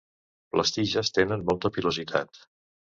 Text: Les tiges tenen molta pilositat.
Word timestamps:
Les 0.61 0.73
tiges 0.77 1.15
tenen 1.19 1.47
molta 1.53 1.75
pilositat. 1.79 2.45